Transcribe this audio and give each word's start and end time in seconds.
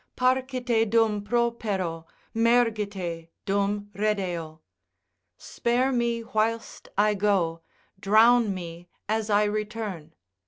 Parcite 0.15 0.89
dum 0.89 1.21
propero, 1.23 2.05
mergite 2.35 3.29
dum 3.45 3.91
redeo. 3.93 4.61
Spare 5.37 5.91
me 5.91 6.21
whilst 6.23 6.89
I 6.97 7.13
go, 7.13 7.61
drown 7.99 8.51
me 8.51 8.87
as 9.07 9.29
I 9.29 9.43
return. 9.43 10.15